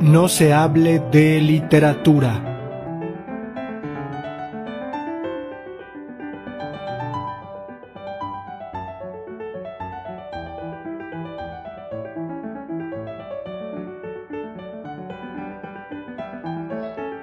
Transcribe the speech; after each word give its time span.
No 0.00 0.28
se 0.28 0.54
hable 0.54 0.98
de 1.12 1.42
literatura. 1.42 2.42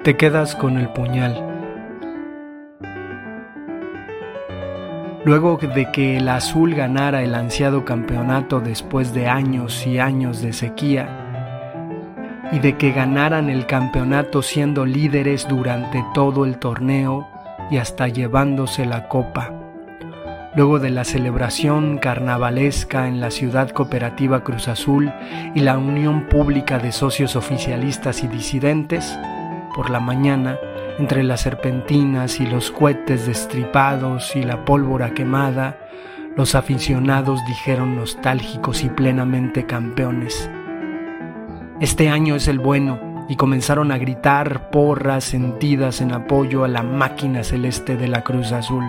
Te 0.04 0.16
quedas 0.16 0.56
con 0.56 0.78
el 0.78 0.90
puñal. 0.90 1.44
Luego 5.26 5.58
de 5.58 5.92
que 5.92 6.18
el 6.18 6.30
azul 6.30 6.76
ganara 6.76 7.24
el 7.24 7.34
ansiado 7.34 7.84
campeonato 7.84 8.60
después 8.60 9.16
de 9.16 9.28
años 9.28 9.86
y 9.88 9.98
años 9.98 10.42
de 10.44 10.54
sequía, 10.54 11.27
y 12.52 12.60
de 12.60 12.78
que 12.78 12.92
ganaran 12.92 13.50
el 13.50 13.66
campeonato 13.66 14.42
siendo 14.42 14.86
líderes 14.86 15.48
durante 15.48 16.04
todo 16.14 16.46
el 16.46 16.58
torneo 16.58 17.28
y 17.70 17.78
hasta 17.78 18.08
llevándose 18.08 18.86
la 18.86 19.08
copa. 19.08 19.52
Luego 20.56 20.80
de 20.80 20.90
la 20.90 21.04
celebración 21.04 22.00
carnavalesca 22.00 23.08
en 23.08 23.22
la 23.22 23.30
ciudad 23.30 23.70
cooperativa 23.70 24.44
Cruz 24.44 24.68
Azul 24.68 25.14
y 25.54 25.60
la 25.60 25.78
unión 25.78 26.28
pública 26.30 26.80
de 26.80 26.92
socios 26.92 27.36
oficialistas 27.36 28.24
y 28.24 28.28
disidentes, 28.28 29.20
por 29.76 29.92
la 29.92 30.00
mañana, 30.00 30.58
entre 30.98 31.24
las 31.24 31.42
serpentinas 31.42 32.40
y 32.40 32.48
los 32.48 32.72
cohetes 32.72 33.28
destripados 33.28 34.36
y 34.36 34.42
la 34.42 34.66
pólvora 34.66 35.14
quemada, 35.14 35.78
los 36.36 36.56
aficionados 36.56 37.40
dijeron 37.46 37.96
nostálgicos 37.96 38.84
y 38.84 38.90
plenamente 38.90 39.66
campeones. 39.68 40.50
Este 41.80 42.10
año 42.10 42.36
es 42.36 42.48
el 42.48 42.58
bueno 42.58 43.00
y 43.30 43.36
comenzaron 43.36 43.92
a 43.92 44.00
gritar 44.00 44.72
porras 44.72 45.26
sentidas 45.26 46.02
en 46.02 46.12
apoyo 46.12 46.64
a 46.64 46.68
la 46.68 46.82
máquina 46.82 47.44
celeste 47.44 47.98
de 47.98 48.08
la 48.08 48.24
Cruz 48.24 48.52
Azul. 48.52 48.84